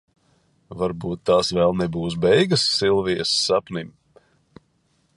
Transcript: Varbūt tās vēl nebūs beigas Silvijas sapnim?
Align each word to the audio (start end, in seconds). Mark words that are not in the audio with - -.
Varbūt 0.79 1.21
tās 1.29 1.51
vēl 1.57 1.77
nebūs 1.83 2.17
beigas 2.25 2.65
Silvijas 2.79 3.37
sapnim? 3.47 3.97